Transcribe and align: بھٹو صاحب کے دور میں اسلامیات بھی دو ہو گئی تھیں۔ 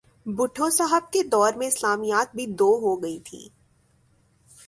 بھٹو 0.25 0.69
صاحب 0.69 1.11
کے 1.11 1.23
دور 1.23 1.53
میں 1.53 1.67
اسلامیات 1.67 2.35
بھی 2.35 2.45
دو 2.45 2.69
ہو 2.81 3.03
گئی 3.03 3.19
تھیں۔ 3.19 3.47